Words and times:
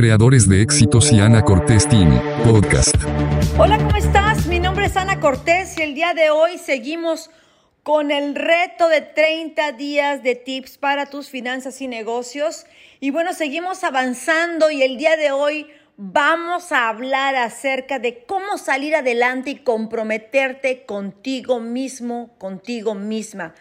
creadores 0.00 0.48
de 0.48 0.62
éxitos 0.62 1.12
y 1.12 1.20
Ana 1.20 1.42
Cortés 1.42 1.86
Team, 1.86 2.22
podcast. 2.42 2.96
Hola, 3.58 3.76
¿cómo 3.76 3.94
estás? 3.96 4.46
Mi 4.46 4.58
nombre 4.58 4.86
es 4.86 4.96
Ana 4.96 5.20
Cortés 5.20 5.76
y 5.76 5.82
el 5.82 5.94
día 5.94 6.14
de 6.14 6.30
hoy 6.30 6.56
seguimos 6.56 7.28
con 7.82 8.10
el 8.10 8.34
reto 8.34 8.88
de 8.88 9.02
30 9.02 9.72
días 9.72 10.22
de 10.22 10.36
tips 10.36 10.78
para 10.78 11.10
tus 11.10 11.28
finanzas 11.28 11.82
y 11.82 11.86
negocios. 11.86 12.64
Y 12.98 13.10
bueno, 13.10 13.34
seguimos 13.34 13.84
avanzando 13.84 14.70
y 14.70 14.82
el 14.82 14.96
día 14.96 15.18
de 15.18 15.32
hoy 15.32 15.66
vamos 15.98 16.72
a 16.72 16.88
hablar 16.88 17.36
acerca 17.36 17.98
de 17.98 18.24
cómo 18.24 18.56
salir 18.56 18.96
adelante 18.96 19.50
y 19.50 19.56
comprometerte 19.56 20.86
contigo 20.86 21.60
mismo, 21.60 22.34
contigo 22.38 22.94
misma. 22.94 23.54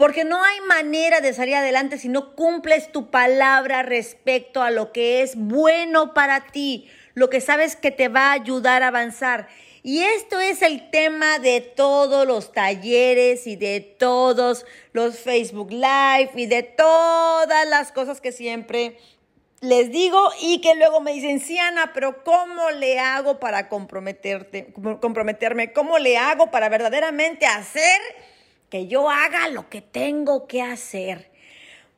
Porque 0.00 0.24
no 0.24 0.42
hay 0.42 0.62
manera 0.62 1.20
de 1.20 1.34
salir 1.34 1.56
adelante 1.56 1.98
si 1.98 2.08
no 2.08 2.34
cumples 2.34 2.90
tu 2.90 3.10
palabra 3.10 3.82
respecto 3.82 4.62
a 4.62 4.70
lo 4.70 4.92
que 4.92 5.20
es 5.20 5.36
bueno 5.36 6.14
para 6.14 6.46
ti, 6.46 6.88
lo 7.12 7.28
que 7.28 7.42
sabes 7.42 7.76
que 7.76 7.90
te 7.90 8.08
va 8.08 8.28
a 8.28 8.32
ayudar 8.32 8.82
a 8.82 8.86
avanzar. 8.86 9.48
Y 9.82 10.00
esto 10.00 10.40
es 10.40 10.62
el 10.62 10.88
tema 10.88 11.38
de 11.38 11.60
todos 11.60 12.26
los 12.26 12.50
talleres 12.54 13.46
y 13.46 13.56
de 13.56 13.80
todos 13.80 14.64
los 14.94 15.18
Facebook 15.18 15.70
Live 15.70 16.30
y 16.34 16.46
de 16.46 16.62
todas 16.62 17.68
las 17.68 17.92
cosas 17.92 18.22
que 18.22 18.32
siempre 18.32 18.96
les 19.60 19.92
digo 19.92 20.30
y 20.40 20.62
que 20.62 20.76
luego 20.76 21.02
me 21.02 21.12
dicen, 21.12 21.40
sí, 21.40 21.58
Ana, 21.58 21.92
pero 21.92 22.24
¿cómo 22.24 22.70
le 22.70 22.98
hago 22.98 23.38
para 23.38 23.68
comprometerte, 23.68 24.72
comprometerme? 24.72 25.74
¿Cómo 25.74 25.98
le 25.98 26.16
hago 26.16 26.50
para 26.50 26.70
verdaderamente 26.70 27.44
hacer 27.44 28.00
que 28.70 28.86
yo 28.86 29.10
haga 29.10 29.48
lo 29.48 29.68
que 29.68 29.82
tengo 29.82 30.46
que 30.46 30.62
hacer? 30.62 31.30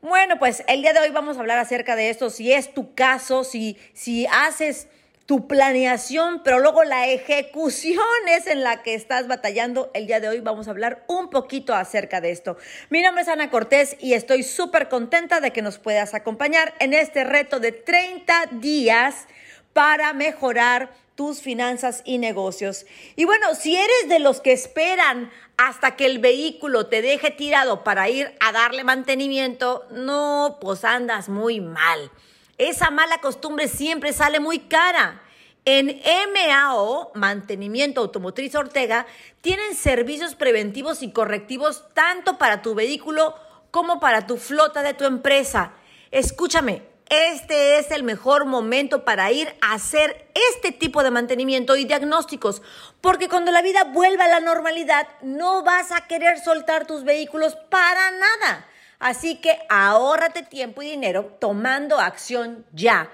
Bueno, 0.01 0.39
pues 0.39 0.65
el 0.67 0.83
día 0.83 0.93
de 0.93 0.99
hoy 0.99 1.11
vamos 1.11 1.37
a 1.37 1.41
hablar 1.41 1.59
acerca 1.59 1.95
de 1.95 2.11
esto, 2.11 2.31
si 2.31 2.53
es 2.53 2.75
tu 2.75 2.95
caso, 2.95 3.45
si, 3.45 3.79
si 3.93 4.27
haces 4.27 4.89
tu 5.27 5.47
planeación, 5.47 6.43
pero 6.43 6.59
luego 6.59 6.83
la 6.83 7.07
ejecución 7.07 8.03
es 8.29 8.49
en 8.49 8.65
la 8.65 8.83
que 8.83 8.95
estás 8.95 9.29
batallando. 9.29 9.91
El 9.95 10.07
día 10.07 10.19
de 10.19 10.29
hoy 10.29 10.41
vamos 10.41 10.67
a 10.67 10.73
hablar 10.73 11.05
un 11.07 11.31
poquito 11.31 11.75
acerca 11.75 12.21
de 12.21 12.33
esto. 12.33 12.57
Mi 12.91 13.01
nombre 13.03 13.23
es 13.23 13.29
Ana 13.29 13.49
Cortés 13.49 13.97
y 14.01 14.15
estoy 14.15 14.43
súper 14.43 14.89
contenta 14.89 15.41
de 15.41 15.53
que 15.53 15.63
nos 15.63 15.79
puedas 15.79 16.15
acompañar 16.15 16.75
en 16.81 16.95
este 16.95 17.23
reto 17.23 17.61
de 17.61 17.71
30 17.71 18.47
días 18.55 19.27
para 19.73 20.13
mejorar 20.13 20.91
tus 21.15 21.41
finanzas 21.41 22.03
y 22.05 22.19
negocios. 22.19 22.87
Y 23.17 23.25
bueno, 23.25 23.55
si 23.55 23.77
eres 23.77 24.09
de 24.09 24.19
los 24.19 24.41
que 24.41 24.53
esperan 24.53 25.31
hasta 25.57 25.97
que 25.97 26.07
el 26.07 26.19
vehículo 26.19 26.87
te 26.87 27.03
deje 27.03 27.31
tirado 27.31 27.85
para 27.85 28.09
ir 28.09 28.35
a 28.41 28.53
darle 28.53 28.85
mantenimiento, 28.85 29.87
no, 29.91 30.59
pues 30.61 30.85
andas 30.85 31.29
muy 31.29 31.61
mal. 31.61 32.11
Esa 32.59 32.91
mala 32.91 33.19
costumbre 33.19 33.69
siempre 33.69 34.13
sale 34.13 34.41
muy 34.41 34.61
cara. 34.61 35.23
En 35.65 36.01
MAO, 36.33 37.13
Mantenimiento 37.15 38.01
Automotriz 38.01 38.55
Ortega, 38.57 39.07
tienen 39.41 39.75
servicios 39.77 40.35
preventivos 40.35 41.03
y 41.03 41.13
correctivos 41.13 41.85
tanto 41.95 42.37
para 42.37 42.63
tu 42.63 42.75
vehículo 42.75 43.37
como 43.71 44.01
para 44.01 44.27
tu 44.27 44.39
flota 44.39 44.83
de 44.83 44.95
tu 44.95 45.05
empresa. 45.05 45.73
Escúchame, 46.11 46.83
este 47.13 47.79
es 47.79 47.91
el 47.91 48.05
mejor 48.05 48.47
momento 48.47 49.05
para 49.05 49.31
ir 49.31 49.55
a 49.61 49.75
hacer 49.75 50.31
este 50.51 50.73
tipo 50.73 51.03
de 51.03 51.11
mantenimiento 51.11 51.77
y 51.77 51.85
diagnósticos, 51.85 52.63
porque 53.03 53.29
cuando 53.29 53.53
la 53.53 53.61
vida 53.61 53.85
vuelva 53.85 54.25
a 54.25 54.29
la 54.29 54.41
normalidad 54.41 55.07
no 55.21 55.63
vas 55.63 55.93
a 55.93 56.07
querer 56.07 56.41
soltar 56.41 56.87
tus 56.87 57.05
vehículos 57.05 57.55
para 57.69 58.13
nada. 58.13 58.67
Así 58.99 59.43
que 59.43 59.59
ahórrate 59.69 60.43
tiempo 60.43 60.81
y 60.81 60.89
dinero 60.89 61.37
tomando 61.39 62.01
acción 62.01 62.65
ya. 62.73 63.11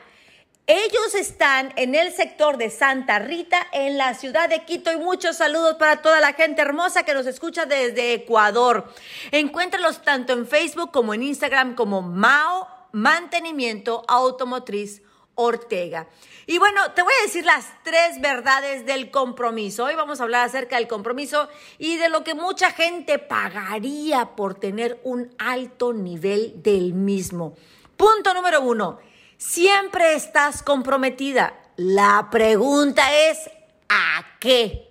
Ellos 0.69 1.16
están 1.16 1.72
en 1.74 1.96
el 1.96 2.12
sector 2.12 2.56
de 2.56 2.70
Santa 2.70 3.19
Rita, 3.19 3.66
en 3.72 3.98
la 3.98 4.14
ciudad 4.14 4.48
de 4.48 4.64
Quito, 4.64 4.92
y 4.92 4.98
muchos 4.98 5.38
saludos 5.38 5.74
para 5.74 6.02
toda 6.02 6.20
la 6.20 6.34
gente 6.34 6.62
hermosa 6.62 7.02
que 7.02 7.14
nos 7.14 7.26
escucha 7.26 7.66
desde 7.66 8.12
Ecuador. 8.12 8.92
Encuéntralos 9.32 10.03
tanto 10.03 10.34
en 10.34 10.47
Facebook 10.47 10.92
como 10.92 11.14
en 11.14 11.25
Instagram 11.25 11.75
como 11.75 12.03
Mao 12.03 12.78
Mantenimiento 12.93 14.04
Automotriz 14.09 15.03
Ortega. 15.34 16.09
Y 16.47 16.59
bueno, 16.59 16.93
te 16.93 17.03
voy 17.03 17.12
a 17.21 17.22
decir 17.22 17.44
las 17.44 17.66
tres 17.84 18.21
verdades 18.21 18.84
del 18.87 19.10
compromiso. 19.10 19.84
Hoy 19.84 19.94
vamos 19.94 20.19
a 20.19 20.25
hablar 20.25 20.47
acerca 20.47 20.76
del 20.76 20.88
compromiso 20.88 21.49
y 21.78 21.97
de 21.97 22.09
lo 22.09 22.25
que 22.25 22.34
mucha 22.34 22.72
gente 22.72 23.21
pagaría 23.21 24.34
por 24.34 24.56
tener 24.56 25.00
un 25.04 25.32
alto 25.38 25.93
nivel 25.93 26.60
del 26.62 26.93
mismo. 26.93 27.54
Punto 27.97 28.34
número 28.34 28.62
uno, 28.62 28.99
siempre 29.37 30.15
estás 30.15 30.62
comprometida. 30.62 31.55
La 31.76 32.28
pregunta 32.31 33.03
es, 33.15 33.49
¿a 33.88 34.25
qué? 34.41 34.88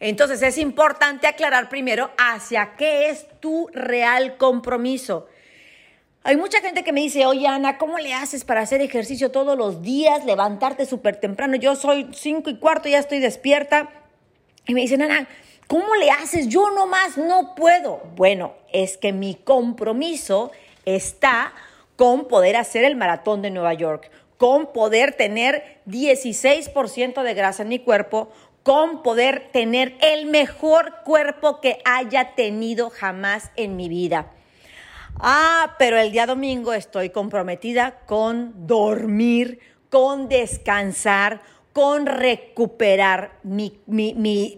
Entonces 0.00 0.42
es 0.42 0.58
importante 0.58 1.26
aclarar 1.26 1.68
primero 1.68 2.10
hacia 2.18 2.74
qué 2.76 3.10
es 3.10 3.26
tu 3.40 3.68
real 3.72 4.36
compromiso. 4.36 5.28
Hay 6.26 6.36
mucha 6.36 6.60
gente 6.60 6.82
que 6.82 6.92
me 6.92 7.02
dice, 7.02 7.24
oye 7.24 7.46
Ana, 7.46 7.78
¿cómo 7.78 7.98
le 7.98 8.12
haces 8.12 8.44
para 8.44 8.60
hacer 8.60 8.80
ejercicio 8.80 9.30
todos 9.30 9.56
los 9.56 9.82
días, 9.82 10.24
levantarte 10.24 10.84
súper 10.84 11.20
temprano? 11.20 11.54
Yo 11.54 11.76
soy 11.76 12.08
cinco 12.12 12.50
y 12.50 12.58
cuarto, 12.58 12.88
ya 12.88 12.98
estoy 12.98 13.20
despierta. 13.20 13.90
Y 14.66 14.74
me 14.74 14.80
dicen, 14.80 15.02
Ana, 15.02 15.28
¿cómo 15.68 15.94
le 15.94 16.10
haces? 16.10 16.48
Yo 16.48 16.72
nomás 16.72 17.16
no 17.16 17.54
puedo. 17.54 18.02
Bueno, 18.16 18.54
es 18.72 18.96
que 18.96 19.12
mi 19.12 19.36
compromiso 19.36 20.50
está 20.84 21.52
con 21.94 22.26
poder 22.26 22.56
hacer 22.56 22.82
el 22.82 22.96
maratón 22.96 23.40
de 23.40 23.52
Nueva 23.52 23.74
York, 23.74 24.10
con 24.36 24.72
poder 24.72 25.12
tener 25.12 25.78
16% 25.86 27.22
de 27.22 27.34
grasa 27.34 27.62
en 27.62 27.68
mi 27.68 27.78
cuerpo, 27.78 28.30
con 28.64 29.04
poder 29.04 29.50
tener 29.52 29.96
el 30.00 30.26
mejor 30.26 31.04
cuerpo 31.04 31.60
que 31.60 31.78
haya 31.84 32.34
tenido 32.34 32.90
jamás 32.90 33.52
en 33.54 33.76
mi 33.76 33.88
vida. 33.88 34.32
Ah, 35.18 35.76
pero 35.78 35.98
el 35.98 36.12
día 36.12 36.26
domingo 36.26 36.72
estoy 36.74 37.10
comprometida 37.10 38.00
con 38.06 38.66
dormir, 38.66 39.60
con 39.88 40.28
descansar, 40.28 41.40
con 41.72 42.06
recuperar 42.06 43.38
mi, 43.42 43.80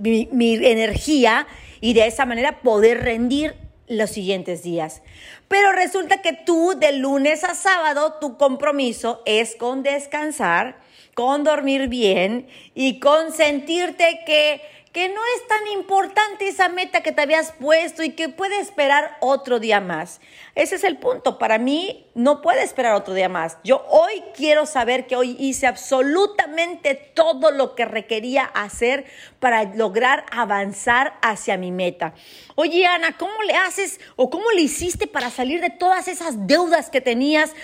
energía 0.00 1.46
y 1.80 1.92
de 1.92 2.06
esa 2.06 2.26
manera 2.26 2.60
poder 2.60 3.02
rendir 3.02 3.54
los 3.86 4.10
siguientes 4.10 4.62
días. 4.62 5.02
Pero 5.46 5.72
resulta 5.72 6.22
que 6.22 6.32
tú 6.32 6.74
de 6.78 6.92
lunes 6.92 7.44
a 7.44 7.54
sábado 7.54 8.14
tu 8.20 8.36
compromiso 8.36 9.22
es 9.26 9.54
con 9.56 9.82
descansar, 9.82 10.78
con 11.14 11.44
dormir 11.44 11.88
bien 11.88 12.48
y 12.74 13.00
con 13.00 13.32
sentirte 13.32 14.20
que 14.26 14.60
que 14.92 15.08
no 15.08 15.20
es 15.36 15.46
tan 15.46 15.66
importante 15.68 16.48
esa 16.48 16.68
meta 16.68 17.02
que 17.02 17.12
te 17.12 17.22
habías 17.22 17.52
puesto 17.52 18.02
y 18.02 18.10
que 18.10 18.28
puede 18.28 18.58
esperar 18.58 19.16
otro 19.20 19.60
día 19.60 19.80
más. 19.80 20.20
Ese 20.54 20.76
es 20.76 20.84
el 20.84 20.96
punto. 20.96 21.38
Para 21.38 21.58
mí 21.58 22.06
no 22.14 22.42
puede 22.42 22.62
esperar 22.62 22.94
otro 22.94 23.14
día 23.14 23.28
más. 23.28 23.58
Yo 23.64 23.84
hoy 23.88 24.22
quiero 24.34 24.66
saber 24.66 25.06
que 25.06 25.16
hoy 25.16 25.36
hice 25.38 25.66
absolutamente 25.66 26.94
todo 26.94 27.50
lo 27.50 27.74
que 27.74 27.84
requería 27.84 28.44
hacer 28.44 29.04
para 29.40 29.64
lograr 29.74 30.26
avanzar 30.30 31.18
hacia 31.22 31.56
mi 31.56 31.70
meta. 31.70 32.14
Oye, 32.56 32.86
Ana, 32.86 33.16
¿cómo 33.16 33.42
le 33.42 33.54
haces 33.54 34.00
o 34.16 34.30
cómo 34.30 34.50
le 34.50 34.62
hiciste 34.62 35.06
para 35.06 35.30
salir 35.30 35.60
de 35.60 35.70
todas 35.70 36.08
esas 36.08 36.46
deudas 36.46 36.90
que 36.90 37.00
tenías 37.00 37.54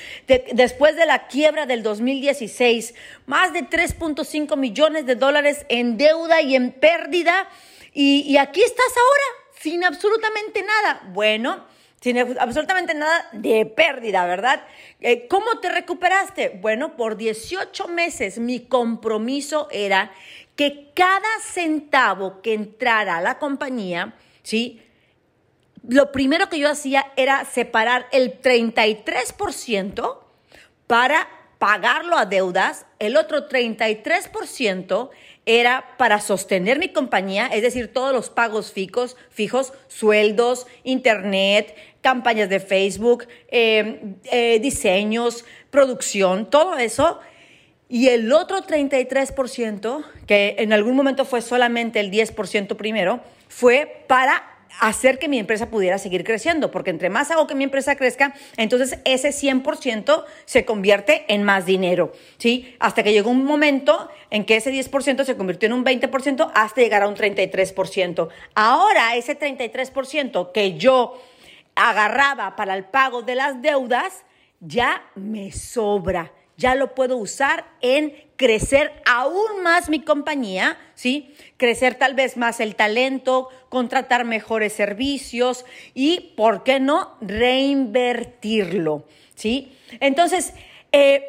después 0.53 0.97
de 0.97 1.07
la 1.07 1.27
quiebra 1.27 1.67
del 1.67 1.83
2016? 1.83 2.95
Más 3.27 3.53
de 3.53 3.69
3.5 3.69 4.57
millones 4.57 5.07
de 5.07 5.17
dólares 5.17 5.67
en 5.69 5.97
deuda 5.97 6.43
y 6.43 6.55
en 6.55 6.73
pérdida. 6.73 7.49
Y, 7.93 8.21
y 8.23 8.37
aquí 8.37 8.63
estás 8.63 8.93
ahora, 8.97 9.53
sin 9.61 9.85
absolutamente 9.85 10.63
nada. 10.63 11.03
Bueno, 11.13 11.65
sin 12.05 12.19
absolutamente 12.19 12.93
nada 12.93 13.31
de 13.33 13.65
pérdida, 13.65 14.27
¿verdad? 14.27 14.63
Eh, 15.01 15.27
¿Cómo 15.27 15.59
te 15.61 15.71
recuperaste? 15.71 16.51
Bueno, 16.61 16.97
por 16.97 17.17
18 17.17 17.89
meses 17.89 18.39
mi 18.39 18.61
compromiso 18.61 19.69
era 19.71 20.13
que 20.57 20.91
cada 20.95 21.41
centavo 21.43 22.41
que 22.43 22.55
entrara 22.55 23.17
a 23.17 23.21
la 23.21 23.39
compañía, 23.39 24.15
¿sí? 24.43 24.81
Lo 25.87 26.13
primero 26.13 26.49
que 26.49 26.59
yo 26.59 26.71
hacía 26.71 27.13
era 27.17 27.45
separar 27.45 28.07
el 28.13 28.41
33% 28.41 30.19
para 30.87 31.29
pagarlo 31.59 32.17
a 32.17 32.27
deudas, 32.27 32.87
el 32.99 33.17
otro 33.17 33.49
33% 33.49 35.11
era 35.47 35.97
para 35.99 36.21
sostener 36.21 36.79
mi 36.79 36.89
compañía, 36.91 37.47
es 37.47 37.63
decir, 37.63 37.93
todos 37.93 38.13
los 38.13 38.31
pagos 38.31 38.73
fijos, 38.73 39.17
fijos 39.31 39.73
sueldos, 39.89 40.67
internet, 40.85 41.75
campañas 42.01 42.49
de 42.49 42.61
Facebook, 42.61 43.27
eh, 43.49 44.17
eh, 44.25 44.59
diseños, 44.61 45.45
producción, 45.71 46.49
todo 46.49 46.79
eso. 46.79 47.21
Y 47.95 48.09
el 48.09 48.33
otro 48.33 48.61
33%, 48.61 50.05
que 50.27 50.57
en 50.59 50.73
algún 50.73 50.97
momento 50.97 51.25
fue 51.25 51.41
solamente 51.41 52.01
el 52.01 52.11
10% 52.11 52.75
primero, 52.75 53.21
fue 53.49 54.05
para 54.09 54.43
hacer 54.81 55.21
que 55.21 55.29
mi 55.29 55.39
empresa 55.39 55.71
pudiera 55.71 55.99
seguir 55.99 56.25
creciendo, 56.25 56.73
porque 56.73 56.91
entre 56.91 57.09
más 57.09 57.31
hago 57.31 57.47
que 57.47 57.55
mi 57.55 57.63
empresa 57.63 57.95
crezca, 57.95 58.35
entonces 58.57 58.99
ese 59.05 59.29
100% 59.29 60.25
se 60.45 60.65
convierte 60.65 61.25
en 61.29 61.45
más 61.45 61.67
dinero, 61.67 62.13
¿sí? 62.37 62.75
Hasta 62.81 63.05
que 63.05 63.13
llegó 63.13 63.31
un 63.31 63.45
momento 63.45 64.11
en 64.31 64.45
que 64.45 64.57
ese 64.57 64.73
10% 64.73 65.23
se 65.23 65.37
convirtió 65.37 65.69
en 65.69 65.75
un 65.75 65.85
20% 65.85 66.51
hasta 66.53 66.81
llegar 66.81 67.05
a 67.05 67.07
un 67.07 67.15
33%. 67.15 68.29
Ahora 68.57 69.15
ese 69.15 69.39
33% 69.39 70.51
que 70.51 70.77
yo 70.77 71.23
agarraba 71.77 72.57
para 72.57 72.75
el 72.75 72.87
pago 72.87 73.23
de 73.23 73.37
las 73.37 73.63
deudas, 73.63 74.25
ya 74.59 75.05
me 75.15 75.53
sobra 75.53 76.33
ya 76.57 76.75
lo 76.75 76.95
puedo 76.95 77.17
usar 77.17 77.65
en 77.81 78.15
crecer 78.37 78.93
aún 79.07 79.63
más 79.63 79.89
mi 79.89 80.01
compañía, 80.01 80.77
¿sí? 80.95 81.35
Crecer 81.57 81.95
tal 81.95 82.15
vez 82.15 82.37
más 82.37 82.61
el 82.61 82.75
talento, 82.75 83.49
contratar 83.69 84.25
mejores 84.25 84.73
servicios 84.73 85.65
y, 85.95 86.33
¿por 86.37 86.65
qué 86.65 86.81
no?, 86.81 87.17
reinvertirlo, 87.21 89.05
¿sí? 89.35 89.77
Entonces, 90.01 90.55
eh, 90.93 91.25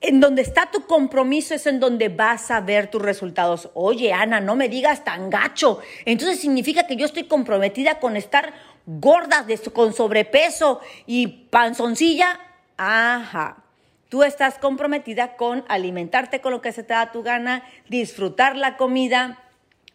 en 0.00 0.20
donde 0.20 0.42
está 0.42 0.70
tu 0.70 0.86
compromiso 0.86 1.54
es 1.54 1.66
en 1.66 1.78
donde 1.78 2.08
vas 2.08 2.50
a 2.50 2.60
ver 2.60 2.90
tus 2.90 3.02
resultados. 3.02 3.70
Oye, 3.74 4.12
Ana, 4.12 4.40
no 4.40 4.56
me 4.56 4.68
digas 4.68 5.04
tan 5.04 5.28
gacho. 5.28 5.80
Entonces 6.06 6.40
significa 6.40 6.86
que 6.86 6.96
yo 6.96 7.04
estoy 7.04 7.24
comprometida 7.24 8.00
con 8.00 8.16
estar 8.16 8.54
gorda, 8.86 9.46
con 9.74 9.92
sobrepeso 9.92 10.80
y 11.06 11.26
panzoncilla. 11.26 12.40
Ajá. 12.78 13.62
Tú 14.10 14.24
estás 14.24 14.58
comprometida 14.58 15.36
con 15.36 15.64
alimentarte 15.68 16.40
con 16.40 16.50
lo 16.50 16.60
que 16.60 16.72
se 16.72 16.82
te 16.82 16.94
da 16.94 17.12
tu 17.12 17.22
gana, 17.22 17.62
disfrutar 17.88 18.56
la 18.56 18.76
comida, 18.76 19.38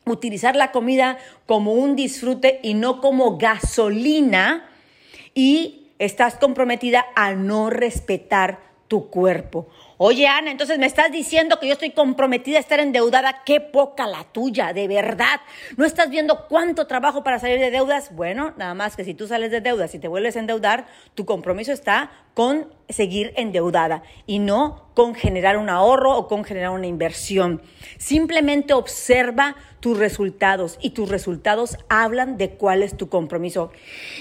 utilizar 0.05 0.55
la 0.55 0.71
comida 0.71 1.17
como 1.45 1.73
un 1.73 1.97
disfrute 1.97 2.61
y 2.63 2.75
no 2.75 3.01
como 3.01 3.37
gasolina. 3.37 4.69
Y 5.33 5.91
estás 5.99 6.35
comprometida 6.35 7.05
a 7.13 7.33
no 7.33 7.69
respetar 7.69 8.61
tu 8.87 9.09
cuerpo. 9.09 9.67
Oye, 9.97 10.27
Ana, 10.27 10.51
entonces 10.51 10.77
me 10.77 10.87
estás 10.87 11.09
diciendo 11.09 11.57
que 11.57 11.67
yo 11.67 11.73
estoy 11.73 11.91
comprometida 11.91 12.57
a 12.57 12.59
estar 12.59 12.81
endeudada. 12.81 13.43
Qué 13.45 13.61
poca 13.61 14.05
la 14.07 14.25
tuya, 14.25 14.73
de 14.73 14.89
verdad. 14.89 15.39
¿No 15.77 15.85
estás 15.85 16.09
viendo 16.09 16.47
cuánto 16.47 16.85
trabajo 16.85 17.23
para 17.23 17.39
salir 17.39 17.59
de 17.59 17.71
deudas? 17.71 18.13
Bueno, 18.13 18.53
nada 18.57 18.73
más 18.73 18.97
que 18.97 19.05
si 19.05 19.13
tú 19.13 19.25
sales 19.25 19.51
de 19.51 19.61
deudas 19.61 19.95
y 19.95 19.99
te 19.99 20.09
vuelves 20.09 20.35
a 20.35 20.39
endeudar, 20.39 20.87
tu 21.13 21.23
compromiso 21.23 21.71
está 21.71 22.11
con 22.33 22.67
seguir 22.89 23.33
endeudada 23.37 24.03
y 24.27 24.39
no 24.39 24.89
con 24.93 25.15
generar 25.15 25.57
un 25.57 25.69
ahorro 25.69 26.17
o 26.17 26.27
con 26.27 26.43
generar 26.43 26.71
una 26.71 26.87
inversión. 26.87 27.61
Simplemente 27.97 28.73
observa 28.73 29.55
tus 29.79 29.97
resultados 29.97 30.77
y 30.81 30.91
tus 30.91 31.09
resultados 31.09 31.77
hablan 31.89 32.37
de 32.37 32.51
cuál 32.51 32.83
es 32.83 32.97
tu 32.97 33.07
compromiso. 33.07 33.71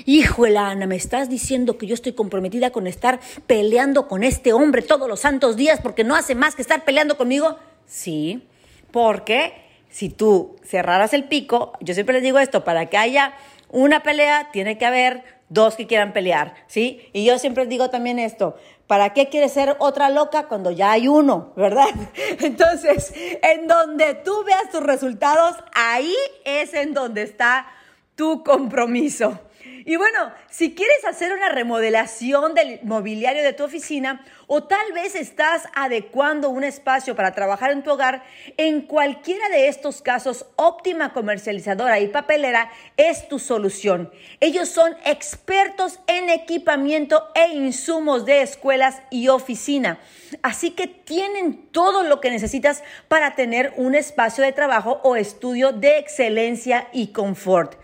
Híjole, 0.05 0.59
Ana, 0.59 0.87
me 0.87 0.97
estás 0.97 1.29
diciendo 1.29 1.79
que 1.79 1.87
yo 1.87 1.95
estoy 1.95 2.13
comprometida 2.13 2.71
con 2.71 2.87
estar 2.87 3.19
peleando 3.47 4.07
con 4.07 4.23
este 4.23 4.53
hombre 4.53 4.83
todos 4.83 5.09
los 5.09 5.21
santos 5.21 5.57
días 5.57 5.64
porque 5.83 6.05
no 6.05 6.15
hace 6.15 6.35
más 6.35 6.55
que 6.55 6.63
estar 6.63 6.85
peleando 6.85 7.17
conmigo. 7.17 7.59
Sí, 7.87 8.47
porque 8.91 9.65
si 9.91 10.09
tú 10.09 10.57
cerraras 10.65 11.15
el 11.15 11.25
pico, 11.25 11.73
yo 11.81 11.95
siempre 11.95 12.15
les 12.15 12.23
digo 12.23 12.39
esto, 12.39 12.65
para 12.65 12.87
que 12.87 12.97
haya 12.97 13.35
una 13.71 14.03
pelea 14.03 14.51
tiene 14.53 14.79
que 14.79 14.87
haber 14.87 15.25
dos 15.49 15.77
que 15.77 15.87
quieran 15.87 16.13
pelear, 16.13 16.55
¿sí? 16.67 17.09
Y 17.13 17.25
yo 17.25 17.39
siempre 17.39 17.67
digo 17.67 17.91
también 17.91 18.19
esto, 18.19 18.57
¿para 18.87 19.13
qué 19.13 19.29
quieres 19.29 19.53
ser 19.53 19.77
otra 19.79 20.11
loca 20.11 20.49
cuando 20.49 20.71
ya 20.71 20.93
hay 20.93 21.09
uno, 21.09 21.53
verdad? 21.57 21.89
Entonces, 22.41 23.13
en 23.43 23.67
donde 23.67 24.15
tú 24.15 24.45
veas 24.45 24.71
tus 24.71 24.83
resultados, 24.83 25.57
ahí 25.75 26.15
es 26.45 26.75
en 26.75 26.95
donde 26.95 27.23
está 27.23 27.67
tu 28.15 28.43
compromiso. 28.43 29.41
Y 29.87 29.97
bueno, 29.97 30.33
si 30.49 30.75
quieres 30.75 31.05
hacer 31.05 31.35
una 31.35 31.51
remodelación 31.51 32.55
del 32.55 32.81
mobiliario 32.85 33.43
de 33.43 33.53
tu 33.53 33.65
oficina 33.65 34.25
o 34.47 34.65
tal 34.65 34.93
vez 34.95 35.15
estás 35.15 35.65
adecuando 35.75 36.49
un 36.49 36.65
espacio 36.65 37.15
para 37.15 37.33
trabajar 37.33 37.71
en 37.71 37.83
tu 37.83 37.91
hogar, 37.91 38.25
en 38.57 38.81
cualquiera 38.81 39.47
de 39.51 39.69
estos 39.69 40.01
casos, 40.01 40.47
Óptima 40.57 41.13
Comercializadora 41.13 42.01
y 42.01 42.09
Papelera 42.09 42.71
es 42.97 43.29
tu 43.29 43.39
solución. 43.39 44.11
Ellos 44.41 44.71
son 44.71 44.97
expertos 45.05 46.01
en 46.07 46.31
equipamiento 46.31 47.29
e 47.35 47.53
insumos 47.53 48.25
de 48.25 48.41
escuelas 48.41 49.03
y 49.11 49.29
oficina. 49.29 49.99
Así 50.43 50.71
que 50.71 50.87
tienen 50.87 51.69
todo 51.73 52.05
lo 52.05 52.23
que 52.23 52.31
necesitas 52.31 52.83
para 53.09 53.35
tener 53.35 53.75
un 53.77 53.95
espacio 53.95 54.45
de 54.45 54.53
trabajo 54.53 55.01
o 55.03 55.15
estudio 55.15 55.73
de 55.73 55.99
excelencia 55.99 56.89
y 56.91 57.09
confort. 57.09 57.75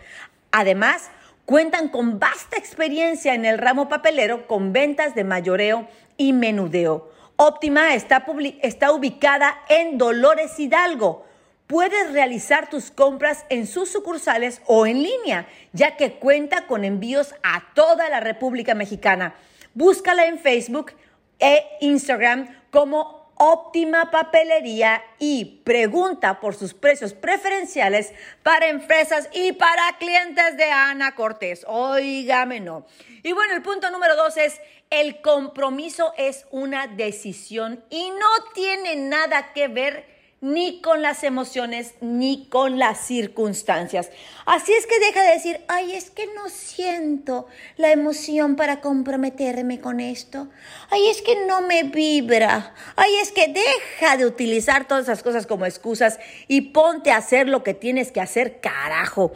Además, 0.51 1.11
Cuentan 1.45 1.89
con 1.89 2.19
vasta 2.19 2.57
experiencia 2.57 3.33
en 3.33 3.45
el 3.45 3.57
ramo 3.57 3.89
papelero 3.89 4.47
con 4.47 4.73
ventas 4.73 5.15
de 5.15 5.23
mayoreo 5.23 5.87
y 6.17 6.33
menudeo. 6.33 7.11
Óptima 7.35 7.95
está, 7.95 8.25
está 8.61 8.91
ubicada 8.91 9.57
en 9.67 9.97
Dolores 9.97 10.59
Hidalgo. 10.59 11.25
Puedes 11.67 12.11
realizar 12.13 12.69
tus 12.69 12.91
compras 12.91 13.45
en 13.49 13.65
sus 13.65 13.91
sucursales 13.91 14.61
o 14.65 14.85
en 14.85 15.01
línea, 15.01 15.47
ya 15.73 15.95
que 15.97 16.13
cuenta 16.13 16.67
con 16.67 16.85
envíos 16.85 17.33
a 17.43 17.63
toda 17.73 18.09
la 18.09 18.19
República 18.19 18.75
Mexicana. 18.75 19.35
Búscala 19.73 20.25
en 20.25 20.37
Facebook 20.37 20.91
e 21.39 21.65
Instagram 21.79 22.49
como 22.69 23.20
óptima 23.43 24.11
papelería 24.11 25.03
y 25.17 25.61
pregunta 25.63 26.39
por 26.39 26.53
sus 26.53 26.75
precios 26.75 27.15
preferenciales 27.15 28.13
para 28.43 28.67
empresas 28.67 29.29
y 29.33 29.53
para 29.53 29.97
clientes 29.97 30.57
de 30.57 30.65
Ana 30.65 31.15
Cortés. 31.15 31.65
Óigame, 31.67 32.59
no. 32.59 32.85
Y 33.23 33.31
bueno, 33.31 33.55
el 33.55 33.63
punto 33.63 33.89
número 33.89 34.15
dos 34.15 34.37
es, 34.37 34.61
el 34.91 35.21
compromiso 35.21 36.13
es 36.17 36.45
una 36.51 36.85
decisión 36.85 37.83
y 37.89 38.11
no 38.11 38.51
tiene 38.53 38.95
nada 38.95 39.53
que 39.53 39.67
ver 39.67 40.05
ni 40.41 40.81
con 40.81 41.03
las 41.03 41.23
emociones, 41.23 41.93
ni 42.01 42.47
con 42.49 42.79
las 42.79 43.05
circunstancias. 43.05 44.09
Así 44.47 44.73
es 44.73 44.87
que 44.87 44.99
deja 44.99 45.21
de 45.21 45.33
decir, 45.33 45.61
ay, 45.67 45.93
es 45.93 46.09
que 46.09 46.25
no 46.33 46.49
siento 46.49 47.45
la 47.77 47.91
emoción 47.91 48.55
para 48.55 48.81
comprometerme 48.81 49.79
con 49.79 49.99
esto. 49.99 50.47
Ay, 50.89 51.07
es 51.09 51.21
que 51.21 51.45
no 51.45 51.61
me 51.61 51.83
vibra. 51.83 52.73
Ay, 52.95 53.11
es 53.21 53.31
que 53.31 53.53
deja 53.53 54.17
de 54.17 54.25
utilizar 54.25 54.87
todas 54.87 55.03
esas 55.03 55.21
cosas 55.21 55.45
como 55.45 55.67
excusas 55.67 56.19
y 56.47 56.61
ponte 56.61 57.11
a 57.11 57.17
hacer 57.17 57.47
lo 57.47 57.63
que 57.63 57.75
tienes 57.75 58.11
que 58.11 58.19
hacer, 58.19 58.59
carajo. 58.61 59.33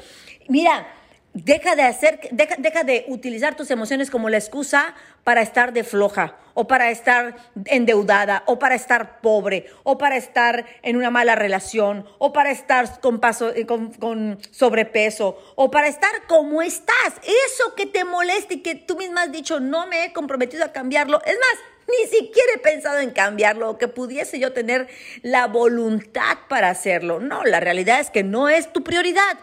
Mira, 0.48 0.88
Deja 1.36 1.76
de 1.76 1.82
hacer, 1.82 2.22
deja, 2.32 2.56
deja, 2.58 2.86
de 2.86 3.04
utilizar 3.10 3.58
tus 3.58 3.70
emociones 3.70 4.10
como 4.10 4.30
la 4.30 4.38
excusa 4.38 4.96
para 5.26 5.42
estar 5.42 5.74
de 5.74 5.84
floja, 5.84 6.38
o 6.54 6.66
para 6.66 6.92
estar 6.92 7.36
endeudada, 7.66 8.44
o 8.46 8.58
para 8.58 8.76
estar 8.76 9.20
pobre, 9.20 9.66
o 9.84 9.98
para 9.98 10.16
estar 10.16 10.66
en 10.82 10.96
una 10.96 11.12
mala 11.12 11.36
relación, 11.36 12.06
o 12.20 12.32
para 12.32 12.52
estar 12.52 13.02
con, 13.02 13.20
paso, 13.20 13.54
eh, 13.54 13.66
con, 13.66 13.92
con 13.92 14.40
sobrepeso, 14.52 15.38
o 15.56 15.70
para 15.70 15.90
estar 15.90 16.26
como 16.26 16.62
estás. 16.62 17.16
Eso 17.22 17.76
que 17.76 17.86
te 17.86 18.06
molesta 18.06 18.54
y 18.54 18.62
que 18.62 18.76
tú 18.76 18.96
misma 18.96 19.24
has 19.24 19.34
dicho, 19.34 19.60
no 19.60 19.88
me 19.88 20.06
he 20.06 20.14
comprometido 20.14 20.64
a 20.64 20.72
cambiarlo. 20.72 21.22
Es 21.26 21.36
más, 21.36 21.60
ni 21.90 22.08
siquiera 22.08 22.54
he 22.56 22.60
pensado 22.60 23.00
en 23.00 23.12
cambiarlo 23.12 23.72
o 23.72 23.78
que 23.78 23.90
pudiese 23.90 24.40
yo 24.40 24.54
tener 24.54 24.88
la 25.22 25.48
voluntad 25.48 26.38
para 26.48 26.70
hacerlo. 26.70 27.20
No, 27.20 27.44
la 27.44 27.60
realidad 27.60 28.00
es 28.00 28.10
que 28.10 28.24
no 28.24 28.48
es 28.48 28.72
tu 28.72 28.86
prioridad. 28.86 29.38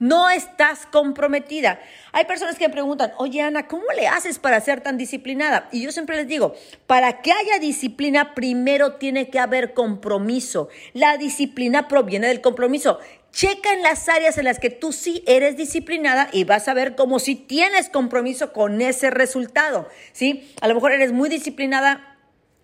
No 0.00 0.30
estás 0.30 0.86
comprometida. 0.86 1.78
Hay 2.12 2.24
personas 2.24 2.56
que 2.56 2.66
me 2.66 2.72
preguntan, 2.72 3.12
oye 3.18 3.42
Ana, 3.42 3.68
¿cómo 3.68 3.84
le 3.94 4.08
haces 4.08 4.38
para 4.38 4.58
ser 4.62 4.80
tan 4.80 4.96
disciplinada? 4.96 5.68
Y 5.72 5.82
yo 5.82 5.92
siempre 5.92 6.16
les 6.16 6.26
digo, 6.26 6.54
para 6.86 7.20
que 7.20 7.32
haya 7.32 7.58
disciplina, 7.60 8.34
primero 8.34 8.94
tiene 8.94 9.28
que 9.28 9.38
haber 9.38 9.74
compromiso. 9.74 10.70
La 10.94 11.18
disciplina 11.18 11.86
proviene 11.86 12.28
del 12.28 12.40
compromiso. 12.40 12.98
Checa 13.30 13.74
en 13.74 13.82
las 13.82 14.08
áreas 14.08 14.38
en 14.38 14.46
las 14.46 14.58
que 14.58 14.70
tú 14.70 14.92
sí 14.92 15.22
eres 15.26 15.58
disciplinada 15.58 16.30
y 16.32 16.44
vas 16.44 16.66
a 16.68 16.74
ver 16.74 16.96
cómo 16.96 17.18
si 17.18 17.36
tienes 17.36 17.90
compromiso 17.90 18.54
con 18.54 18.80
ese 18.80 19.10
resultado, 19.10 19.86
¿sí? 20.12 20.50
A 20.62 20.66
lo 20.66 20.74
mejor 20.74 20.92
eres 20.92 21.12
muy 21.12 21.28
disciplinada 21.28 22.09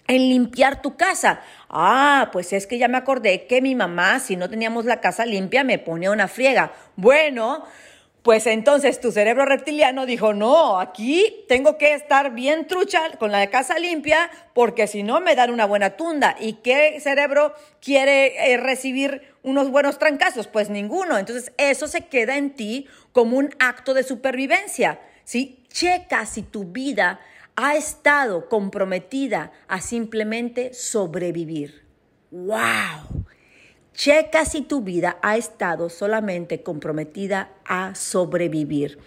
en 0.08 0.28
limpiar 0.28 0.82
tu 0.82 0.96
casa. 0.96 1.40
Ah, 1.68 2.30
pues 2.32 2.52
es 2.52 2.66
que 2.66 2.78
ya 2.78 2.88
me 2.88 2.98
acordé 2.98 3.46
que 3.46 3.60
mi 3.60 3.74
mamá, 3.74 4.20
si 4.20 4.36
no 4.36 4.48
teníamos 4.48 4.84
la 4.84 5.00
casa 5.00 5.26
limpia, 5.26 5.64
me 5.64 5.78
ponía 5.78 6.10
una 6.10 6.28
friega. 6.28 6.72
Bueno, 6.96 7.64
pues 8.26 8.48
entonces 8.48 9.00
tu 9.00 9.12
cerebro 9.12 9.44
reptiliano 9.44 10.04
dijo, 10.04 10.34
no, 10.34 10.80
aquí 10.80 11.44
tengo 11.46 11.78
que 11.78 11.94
estar 11.94 12.34
bien 12.34 12.66
trucha 12.66 13.16
con 13.20 13.30
la 13.30 13.46
casa 13.50 13.78
limpia 13.78 14.30
porque 14.52 14.88
si 14.88 15.04
no 15.04 15.20
me 15.20 15.36
dan 15.36 15.52
una 15.52 15.64
buena 15.64 15.90
tunda. 15.90 16.34
¿Y 16.40 16.54
qué 16.54 16.98
cerebro 17.00 17.54
quiere 17.80 18.52
eh, 18.52 18.56
recibir 18.56 19.32
unos 19.44 19.70
buenos 19.70 20.00
trancazos? 20.00 20.48
Pues 20.48 20.70
ninguno. 20.70 21.18
Entonces 21.18 21.52
eso 21.56 21.86
se 21.86 22.06
queda 22.06 22.36
en 22.36 22.50
ti 22.56 22.88
como 23.12 23.36
un 23.36 23.54
acto 23.60 23.94
de 23.94 24.02
supervivencia. 24.02 24.98
¿sí? 25.22 25.62
Checa 25.68 26.26
si 26.26 26.42
tu 26.42 26.64
vida 26.64 27.20
ha 27.56 27.76
estado 27.76 28.48
comprometida 28.48 29.52
a 29.66 29.80
simplemente 29.80 30.74
sobrevivir. 30.74 31.86
¡Wow! 32.30 33.26
checa 33.96 34.44
si 34.44 34.60
tu 34.60 34.82
vida 34.82 35.18
ha 35.22 35.38
estado 35.38 35.88
solamente 35.88 36.62
comprometida 36.62 37.50
a 37.64 37.94
sobrevivir. 37.94 38.98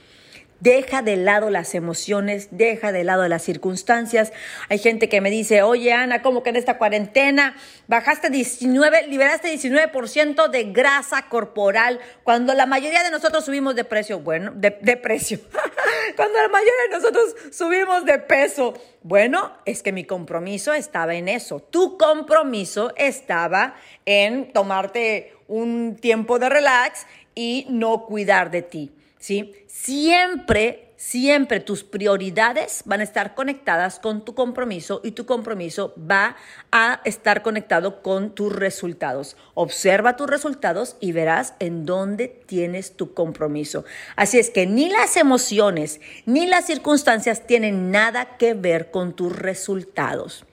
Deja 0.59 1.01
de 1.01 1.15
lado 1.15 1.49
las 1.49 1.73
emociones, 1.73 2.49
deja 2.51 2.91
de 2.91 3.03
lado 3.05 3.27
las 3.27 3.43
circunstancias. 3.43 4.33
Hay 4.67 4.77
gente 4.77 5.07
que 5.07 5.21
me 5.21 5.29
dice, 5.29 5.61
oye 5.61 5.93
Ana, 5.93 6.21
¿cómo 6.21 6.43
que 6.43 6.49
en 6.49 6.57
esta 6.57 6.77
cuarentena 6.77 7.55
bajaste 7.87 8.29
19, 8.29 9.07
liberaste 9.07 9.53
19% 9.53 10.49
de 10.49 10.63
grasa 10.65 11.29
corporal 11.29 11.99
cuando 12.23 12.53
la 12.53 12.65
mayoría 12.65 13.03
de 13.03 13.11
nosotros 13.11 13.45
subimos 13.45 13.75
de 13.75 13.85
precio? 13.85 14.19
Bueno, 14.19 14.51
de, 14.53 14.77
de 14.81 14.97
precio. 14.97 15.39
cuando 16.15 16.41
la 16.41 16.49
mayoría 16.49 16.73
de 16.89 16.95
nosotros 16.95 17.35
subimos 17.51 18.05
de 18.05 18.19
peso. 18.19 18.73
Bueno, 19.01 19.53
es 19.65 19.81
que 19.81 19.93
mi 19.93 20.03
compromiso 20.03 20.73
estaba 20.73 21.15
en 21.15 21.29
eso. 21.29 21.61
Tu 21.61 21.97
compromiso 21.97 22.93
estaba 22.97 23.75
en 24.05 24.51
tomarte 24.51 25.33
un 25.47 25.95
tiempo 25.95 26.37
de 26.37 26.49
relax 26.49 27.05
y 27.33 27.65
no 27.69 28.05
cuidar 28.05 28.51
de 28.51 28.61
ti. 28.61 28.91
¿Sí? 29.19 29.53
Siempre, 29.67 30.93
siempre 30.95 31.59
tus 31.59 31.83
prioridades 31.83 32.81
van 32.85 33.01
a 33.01 33.03
estar 33.03 33.35
conectadas 33.35 33.99
con 33.99 34.25
tu 34.25 34.33
compromiso 34.33 35.01
y 35.03 35.11
tu 35.11 35.25
compromiso 35.25 35.93
va 35.97 36.35
a 36.71 37.01
estar 37.05 37.43
conectado 37.43 38.01
con 38.01 38.33
tus 38.33 38.53
resultados. 38.53 39.37
Observa 39.53 40.15
tus 40.15 40.27
resultados 40.27 40.95
y 40.99 41.11
verás 41.11 41.53
en 41.59 41.85
dónde 41.85 42.27
tienes 42.27 42.95
tu 42.95 43.13
compromiso. 43.13 43.85
Así 44.15 44.39
es 44.39 44.49
que 44.49 44.65
ni 44.65 44.89
las 44.89 45.17
emociones 45.17 45.99
ni 46.25 46.47
las 46.47 46.65
circunstancias 46.65 47.45
tienen 47.45 47.91
nada 47.91 48.37
que 48.37 48.53
ver 48.53 48.89
con 48.89 49.15
tus 49.15 49.37
resultados. 49.37 50.45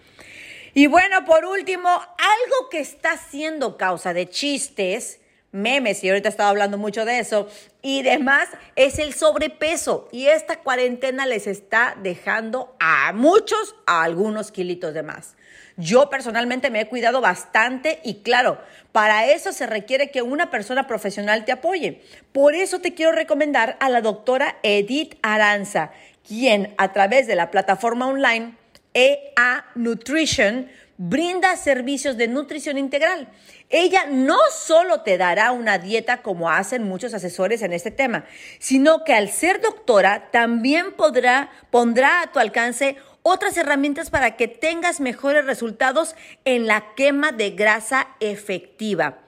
Y 0.74 0.88
bueno, 0.88 1.24
por 1.24 1.46
último, 1.46 1.88
algo 1.88 2.68
que 2.70 2.80
está 2.80 3.16
siendo 3.16 3.78
causa 3.78 4.12
de 4.12 4.28
chistes, 4.28 5.20
memes, 5.56 6.04
y 6.04 6.08
ahorita 6.08 6.28
estaba 6.28 6.50
hablando 6.50 6.78
mucho 6.78 7.04
de 7.04 7.18
eso, 7.18 7.48
y 7.82 8.02
demás, 8.02 8.48
es 8.76 8.98
el 8.98 9.14
sobrepeso. 9.14 10.08
Y 10.12 10.26
esta 10.26 10.60
cuarentena 10.60 11.26
les 11.26 11.46
está 11.46 11.96
dejando 12.02 12.76
a 12.78 13.12
muchos 13.12 13.74
a 13.86 14.02
algunos 14.02 14.52
kilitos 14.52 14.94
de 14.94 15.02
más. 15.02 15.36
Yo 15.76 16.08
personalmente 16.08 16.70
me 16.70 16.80
he 16.80 16.88
cuidado 16.88 17.20
bastante 17.20 18.00
y 18.02 18.22
claro, 18.22 18.58
para 18.92 19.26
eso 19.26 19.52
se 19.52 19.66
requiere 19.66 20.10
que 20.10 20.22
una 20.22 20.50
persona 20.50 20.86
profesional 20.86 21.44
te 21.44 21.52
apoye. 21.52 22.02
Por 22.32 22.54
eso 22.54 22.80
te 22.80 22.94
quiero 22.94 23.12
recomendar 23.12 23.76
a 23.80 23.90
la 23.90 24.00
doctora 24.00 24.56
Edith 24.62 25.18
Aranza, 25.20 25.90
quien 26.26 26.74
a 26.78 26.94
través 26.94 27.26
de 27.26 27.36
la 27.36 27.50
plataforma 27.50 28.06
online 28.06 28.54
EA 28.94 29.66
Nutrition 29.74 30.70
brinda 30.98 31.56
servicios 31.56 32.16
de 32.16 32.28
nutrición 32.28 32.78
integral. 32.78 33.28
Ella 33.68 34.06
no 34.08 34.38
solo 34.52 35.02
te 35.02 35.18
dará 35.18 35.52
una 35.52 35.78
dieta 35.78 36.22
como 36.22 36.50
hacen 36.50 36.84
muchos 36.84 37.14
asesores 37.14 37.62
en 37.62 37.72
este 37.72 37.90
tema, 37.90 38.24
sino 38.58 39.04
que 39.04 39.14
al 39.14 39.30
ser 39.30 39.60
doctora 39.60 40.30
también 40.30 40.92
podrá, 40.92 41.50
pondrá 41.70 42.22
a 42.22 42.32
tu 42.32 42.38
alcance 42.38 42.96
otras 43.22 43.56
herramientas 43.56 44.08
para 44.08 44.36
que 44.36 44.46
tengas 44.46 45.00
mejores 45.00 45.44
resultados 45.44 46.14
en 46.44 46.66
la 46.68 46.94
quema 46.94 47.32
de 47.32 47.50
grasa 47.50 48.06
efectiva. 48.20 49.25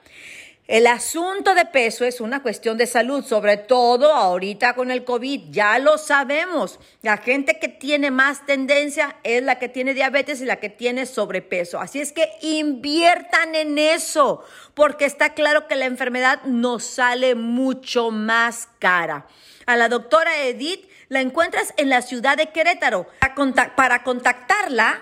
El 0.69 0.85
asunto 0.85 1.55
de 1.55 1.65
peso 1.65 2.05
es 2.05 2.21
una 2.21 2.43
cuestión 2.43 2.77
de 2.77 2.85
salud, 2.85 3.25
sobre 3.25 3.57
todo 3.57 4.13
ahorita 4.13 4.75
con 4.75 4.91
el 4.91 5.03
COVID, 5.03 5.45
ya 5.49 5.79
lo 5.79 5.97
sabemos. 5.97 6.79
La 7.01 7.17
gente 7.17 7.57
que 7.57 7.69
tiene 7.69 8.11
más 8.11 8.45
tendencia 8.45 9.15
es 9.23 9.41
la 9.41 9.57
que 9.57 9.67
tiene 9.67 9.95
diabetes 9.95 10.41
y 10.41 10.45
la 10.45 10.57
que 10.57 10.69
tiene 10.69 11.07
sobrepeso. 11.07 11.79
Así 11.79 11.99
es 11.99 12.11
que 12.11 12.29
inviertan 12.41 13.55
en 13.55 13.79
eso, 13.79 14.45
porque 14.75 15.05
está 15.05 15.33
claro 15.33 15.67
que 15.67 15.75
la 15.75 15.85
enfermedad 15.85 16.43
nos 16.43 16.83
sale 16.83 17.33
mucho 17.33 18.11
más 18.11 18.69
cara. 18.77 19.25
A 19.65 19.75
la 19.75 19.89
doctora 19.89 20.43
Edith 20.43 20.87
la 21.07 21.21
encuentras 21.21 21.73
en 21.77 21.89
la 21.89 22.03
ciudad 22.03 22.37
de 22.37 22.51
Querétaro. 22.51 23.07
Para 23.75 24.03
contactarla, 24.03 25.01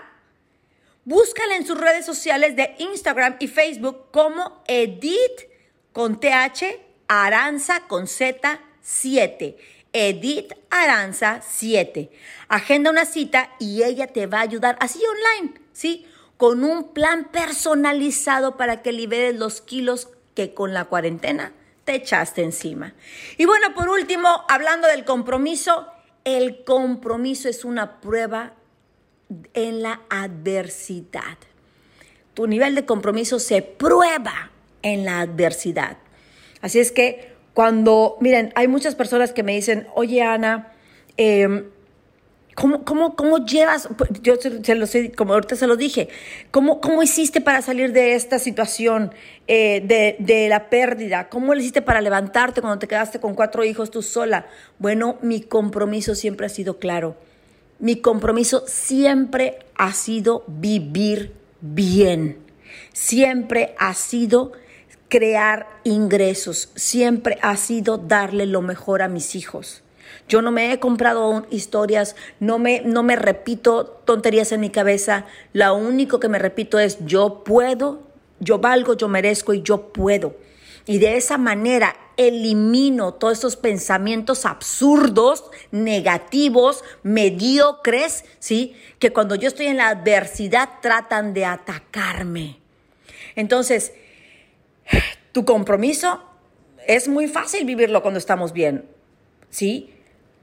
búscala 1.03 1.57
en 1.57 1.67
sus 1.67 1.77
redes 1.77 2.05
sociales 2.05 2.55
de 2.55 2.73
Instagram 2.77 3.35
y 3.41 3.49
Facebook 3.49 4.11
como 4.11 4.63
Edith 4.65 5.56
con 5.97 6.19
TH, 6.19 6.79
Aranza 7.07 7.87
con 7.87 8.05
Z 8.05 8.59
7. 8.81 9.57
Edith 9.93 10.53
Aranza 10.69 11.41
7. 11.41 12.11
Agenda 12.49 12.91
una 12.91 13.03
cita 13.03 13.49
y 13.57 13.81
ella 13.81 14.05
te 14.05 14.27
va 14.27 14.37
a 14.37 14.41
ayudar 14.41 14.77
así 14.79 15.01
online, 15.03 15.59
¿sí? 15.73 16.05
Con 16.37 16.63
un 16.63 16.93
plan 16.93 17.29
personalizado 17.31 18.57
para 18.57 18.83
que 18.83 18.91
liberes 18.91 19.39
los 19.39 19.59
kilos 19.59 20.09
que 20.35 20.53
con 20.53 20.71
la 20.71 20.85
cuarentena 20.85 21.51
te 21.83 21.95
echaste 21.95 22.43
encima. 22.43 22.93
Y 23.39 23.45
bueno, 23.45 23.73
por 23.73 23.89
último, 23.89 24.45
hablando 24.49 24.87
del 24.87 25.03
compromiso, 25.03 25.87
el 26.25 26.63
compromiso 26.63 27.49
es 27.49 27.65
una 27.65 28.01
prueba 28.01 28.53
en 29.55 29.81
la 29.81 30.01
adversidad. 30.11 31.39
Tu 32.35 32.45
nivel 32.45 32.75
de 32.75 32.85
compromiso 32.85 33.39
se 33.39 33.63
prueba 33.63 34.51
en 34.93 35.05
la 35.05 35.21
adversidad. 35.21 35.97
Así 36.61 36.79
es 36.79 36.91
que 36.91 37.33
cuando, 37.53 38.17
miren, 38.19 38.51
hay 38.55 38.67
muchas 38.67 38.95
personas 38.95 39.33
que 39.33 39.43
me 39.43 39.53
dicen, 39.53 39.87
oye 39.95 40.21
Ana, 40.21 40.73
em, 41.17 41.65
¿cómo, 42.55 43.15
cómo, 43.15 43.45
llevas? 43.45 43.89
Pues, 43.97 44.11
yo 44.21 44.35
se, 44.35 44.75
lo 44.75 44.85
sé, 44.85 45.11
como 45.11 45.33
ahorita 45.33 45.55
se 45.55 45.67
lo 45.67 45.75
dije, 45.75 46.09
¿cómo, 46.51 46.81
cómo 46.81 47.01
hiciste 47.01 47.41
para 47.41 47.61
salir 47.61 47.93
de 47.93 48.13
esta 48.13 48.37
situación 48.37 49.11
eh, 49.47 49.81
de, 49.83 50.17
de 50.19 50.49
la 50.49 50.69
pérdida? 50.69 51.29
¿Cómo 51.29 51.53
lo 51.53 51.59
hiciste 51.59 51.81
para 51.81 52.01
levantarte 52.01 52.61
cuando 52.61 52.79
te 52.79 52.87
quedaste 52.87 53.19
con 53.19 53.33
cuatro 53.33 53.63
hijos 53.63 53.89
tú 53.89 54.01
sola? 54.01 54.45
Bueno, 54.77 55.17
mi 55.21 55.41
compromiso 55.41 56.15
siempre 56.15 56.45
ha 56.45 56.49
sido 56.49 56.77
claro. 56.77 57.15
Mi 57.79 57.97
compromiso 58.01 58.63
siempre 58.67 59.59
ha 59.75 59.93
sido 59.93 60.43
vivir 60.47 61.33
bien. 61.61 62.37
Siempre 62.93 63.75
ha 63.77 63.93
sido 63.93 64.51
crear 65.09 65.67
ingresos, 65.83 66.69
siempre 66.75 67.37
ha 67.41 67.57
sido 67.57 67.97
darle 67.97 68.45
lo 68.45 68.61
mejor 68.61 69.01
a 69.01 69.07
mis 69.07 69.35
hijos. 69.35 69.83
Yo 70.27 70.41
no 70.41 70.51
me 70.51 70.73
he 70.73 70.79
comprado 70.79 71.45
historias, 71.49 72.15
no 72.39 72.59
me, 72.59 72.81
no 72.81 73.03
me 73.03 73.15
repito 73.15 73.85
tonterías 73.85 74.51
en 74.51 74.61
mi 74.61 74.69
cabeza. 74.69 75.25
Lo 75.53 75.75
único 75.75 76.19
que 76.19 76.27
me 76.27 76.39
repito 76.39 76.79
es 76.79 76.97
yo 77.05 77.43
puedo, 77.43 78.03
yo 78.39 78.59
valgo, 78.59 78.95
yo 78.95 79.07
merezco 79.07 79.53
y 79.53 79.61
yo 79.61 79.93
puedo. 79.93 80.35
Y 80.85 80.99
de 80.99 81.17
esa 81.17 81.37
manera 81.37 81.95
elimino 82.17 83.13
todos 83.13 83.37
esos 83.37 83.55
pensamientos 83.55 84.45
absurdos, 84.45 85.45
negativos, 85.71 86.83
mediocres, 87.03 88.25
¿sí? 88.39 88.75
Que 88.99 89.13
cuando 89.13 89.35
yo 89.35 89.47
estoy 89.47 89.67
en 89.67 89.77
la 89.77 89.89
adversidad 89.89 90.69
tratan 90.81 91.33
de 91.33 91.45
atacarme. 91.45 92.59
Entonces, 93.35 93.93
tu 95.31 95.45
compromiso 95.45 96.23
es 96.87 97.07
muy 97.07 97.27
fácil 97.27 97.65
vivirlo 97.65 98.01
cuando 98.01 98.17
estamos 98.17 98.53
bien, 98.53 98.85
¿sí? 99.49 99.93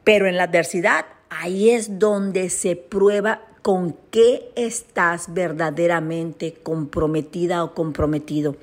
Pero 0.05 0.27
en 0.27 0.37
la 0.37 0.45
adversidad, 0.45 1.07
ahí 1.31 1.71
es 1.71 1.99
donde 1.99 2.51
se 2.51 2.77
prueba 2.77 3.43
con 3.63 3.97
qué 4.11 4.53
estás 4.57 5.33
verdaderamente 5.33 6.53
comprometida 6.53 7.65
o 7.65 7.75
comprometido. 7.75 8.57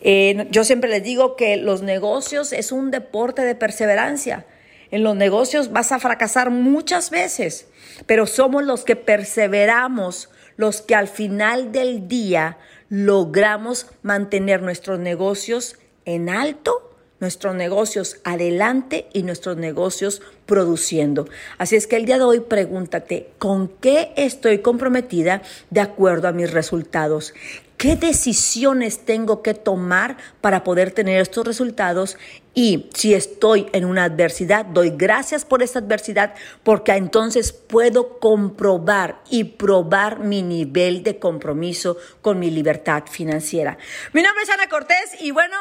Eh, 0.00 0.48
yo 0.50 0.64
siempre 0.64 0.90
les 0.90 1.04
digo 1.04 1.36
que 1.36 1.56
los 1.56 1.82
negocios 1.82 2.52
es 2.52 2.72
un 2.72 2.90
deporte 2.90 3.42
de 3.42 3.54
perseverancia. 3.54 4.44
En 4.90 5.04
los 5.04 5.14
negocios 5.16 5.70
vas 5.70 5.92
a 5.92 5.98
fracasar 5.98 6.50
muchas 6.50 7.10
veces, 7.10 7.68
pero 8.06 8.26
somos 8.26 8.64
los 8.64 8.84
que 8.84 8.96
perseveramos, 8.96 10.30
los 10.56 10.82
que 10.82 10.94
al 10.94 11.08
final 11.08 11.72
del 11.72 12.08
día 12.08 12.58
logramos 12.88 13.86
mantener 14.02 14.62
nuestros 14.62 14.98
negocios 14.98 15.76
en 16.04 16.28
alto, 16.28 16.96
nuestros 17.20 17.54
negocios 17.54 18.20
adelante 18.24 19.08
y 19.12 19.22
nuestros 19.22 19.56
negocios 19.56 20.22
produciendo. 20.46 21.28
Así 21.58 21.76
es 21.76 21.86
que 21.86 21.96
el 21.96 22.04
día 22.04 22.18
de 22.18 22.24
hoy 22.24 22.40
pregúntate, 22.40 23.30
¿con 23.38 23.68
qué 23.68 24.12
estoy 24.16 24.58
comprometida 24.58 25.42
de 25.70 25.80
acuerdo 25.80 26.28
a 26.28 26.32
mis 26.32 26.50
resultados? 26.50 27.34
¿Qué 27.78 27.94
decisiones 27.94 29.04
tengo 29.04 29.40
que 29.40 29.54
tomar 29.54 30.16
para 30.40 30.64
poder 30.64 30.90
tener 30.90 31.20
estos 31.20 31.46
resultados? 31.46 32.18
Y 32.52 32.90
si 32.92 33.14
estoy 33.14 33.68
en 33.72 33.84
una 33.84 34.02
adversidad, 34.02 34.64
doy 34.64 34.90
gracias 34.90 35.44
por 35.44 35.62
esta 35.62 35.78
adversidad 35.78 36.34
porque 36.64 36.90
entonces 36.90 37.52
puedo 37.52 38.18
comprobar 38.18 39.22
y 39.30 39.44
probar 39.44 40.18
mi 40.18 40.42
nivel 40.42 41.04
de 41.04 41.20
compromiso 41.20 41.96
con 42.20 42.40
mi 42.40 42.50
libertad 42.50 43.04
financiera. 43.08 43.78
Mi 44.12 44.22
nombre 44.22 44.42
es 44.42 44.50
Ana 44.50 44.68
Cortés 44.68 45.14
y 45.20 45.30
bueno, 45.30 45.56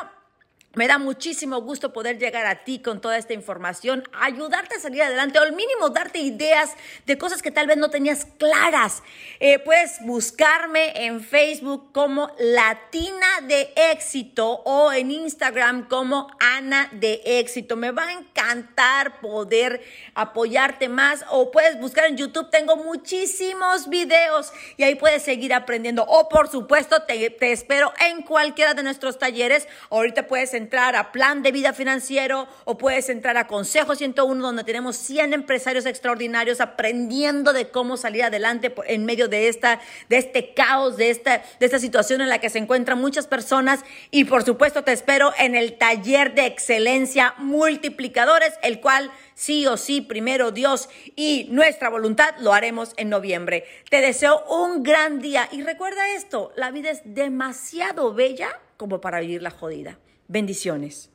Me 0.78 0.88
da 0.88 1.00
muchísimo 1.00 1.60
gusto 1.62 1.92
poder 1.92 2.20
llegar 2.20 2.46
a 2.46 2.64
ti 2.64 2.78
con 2.78 3.02
toda 3.02 3.18
esta 3.18 3.34
información, 3.34 4.04
ayudarte 4.14 4.76
a 4.76 4.80
salir 4.80 5.02
adelante 5.02 5.40
o 5.40 5.42
al 5.42 5.54
mínimo 5.54 5.90
darte 5.90 6.20
ideas 6.20 6.76
de 7.08 7.18
cosas 7.18 7.42
que 7.42 7.50
tal 7.50 7.66
vez 7.66 7.78
no 7.78 7.90
tenías 7.90 8.28
claras. 8.38 9.02
Eh, 9.40 9.58
puedes 9.58 10.00
buscarme 10.06 11.08
en 11.08 11.24
Facebook 11.24 11.92
como 11.94 12.30
Latina 12.38 13.26
de 13.48 13.74
Éxito 13.76 14.62
o 14.66 14.94
en 14.94 15.10
Instagram 15.10 15.88
como 15.88 16.28
Ana 16.40 16.90
de 16.92 17.22
Éxito. 17.26 17.76
Me 17.76 17.90
va 17.90 18.10
a 18.10 18.14
encantar 18.14 19.20
poder 19.20 19.82
apoyarte 20.14 20.90
más 20.90 21.26
o 21.32 21.50
puedes 21.50 21.80
buscar 21.80 22.06
en 22.06 22.18
YouTube. 22.18 22.52
Tengo 22.52 22.76
muchísimos 22.76 23.90
videos 23.90 24.54
y 24.78 24.84
ahí 24.84 24.94
puedes 24.94 25.24
seguir 25.24 25.56
aprendiendo. 25.56 26.04
O 26.04 26.30
por 26.30 26.50
supuesto 26.50 27.02
te, 27.02 27.32
te 27.32 27.52
espero 27.52 27.92
en 28.00 28.22
cualquiera 28.22 28.76
de 28.76 28.84
nuestros 28.84 29.18
talleres. 29.18 29.68
Ahorita 29.90 30.28
puedes 30.28 30.54
entrar 30.54 30.67
entrar 30.68 30.98
a 30.98 31.14
Plan 31.14 31.44
de 31.44 31.54
Vida 31.54 31.72
Financiero 31.72 32.46
o 32.66 32.78
puedes 32.78 33.08
entrar 33.08 33.38
a 33.38 33.48
Consejo 33.48 33.96
101 33.96 34.46
donde 34.46 34.66
tenemos 34.66 34.98
100 34.98 35.32
empresarios 35.32 35.86
extraordinarios 35.86 36.60
aprendiendo 36.60 37.54
de 37.54 37.70
cómo 37.70 37.96
salir 37.96 38.24
adelante 38.24 38.76
en 38.88 39.06
medio 39.06 39.30
de, 39.30 39.48
esta, 39.48 39.80
de 40.10 40.18
este 40.18 40.54
caos, 40.54 40.98
de 40.98 41.10
esta, 41.10 41.42
de 41.58 41.66
esta 41.66 41.80
situación 41.80 42.20
en 42.20 42.28
la 42.28 42.40
que 42.40 42.50
se 42.50 42.60
encuentran 42.60 43.00
muchas 43.00 43.28
personas. 43.28 43.86
Y 44.12 44.26
por 44.26 44.44
supuesto 44.44 44.84
te 44.84 44.92
espero 44.92 45.32
en 45.40 45.56
el 45.56 45.78
taller 45.78 46.36
de 46.36 46.48
excelencia 46.48 47.34
multiplicadores, 47.38 48.52
el 48.62 48.82
cual 48.82 49.10
sí 49.36 49.66
o 49.68 49.78
sí, 49.78 50.02
primero 50.02 50.52
Dios 50.52 50.90
y 51.16 51.48
nuestra 51.50 51.88
voluntad 51.88 52.36
lo 52.40 52.52
haremos 52.52 52.92
en 52.98 53.08
noviembre. 53.08 53.64
Te 53.90 54.02
deseo 54.02 54.44
un 54.50 54.84
gran 54.84 55.22
día 55.22 55.48
y 55.50 55.62
recuerda 55.62 56.10
esto, 56.10 56.52
la 56.58 56.72
vida 56.72 56.90
es 56.90 57.04
demasiado 57.06 58.14
bella 58.14 58.50
como 58.76 59.00
para 59.00 59.22
vivirla 59.22 59.50
jodida. 59.50 59.98
Bendiciones. 60.28 61.10